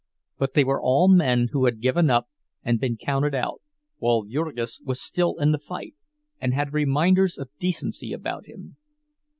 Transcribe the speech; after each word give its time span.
But 0.39 0.55
they 0.55 0.63
were 0.63 0.81
all 0.81 1.07
men 1.09 1.49
who 1.51 1.65
had 1.65 1.79
given 1.79 2.09
up 2.09 2.27
and 2.63 2.79
been 2.79 2.97
counted 2.97 3.35
out, 3.35 3.61
while 3.99 4.23
Jurgis 4.23 4.81
was 4.83 4.99
still 4.99 5.37
in 5.37 5.51
the 5.51 5.59
fight, 5.59 5.93
and 6.39 6.55
had 6.55 6.73
reminders 6.73 7.37
of 7.37 7.49
decency 7.59 8.11
about 8.11 8.47
him. 8.47 8.77